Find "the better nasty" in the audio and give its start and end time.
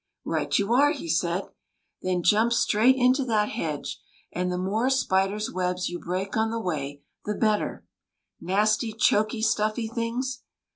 7.25-8.93